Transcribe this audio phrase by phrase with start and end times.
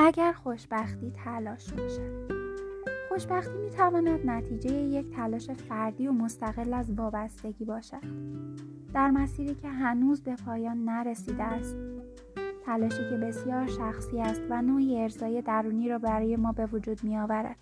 [0.00, 2.32] اگر خوشبختی تلاش باشد.
[3.08, 8.02] خوشبختی می تواند نتیجه یک تلاش فردی و مستقل از وابستگی باشد.
[8.94, 11.76] در مسیری که هنوز به پایان نرسیده است.
[12.66, 17.18] تلاشی که بسیار شخصی است و نوعی ارزای درونی را برای ما به وجود می
[17.18, 17.56] آورد.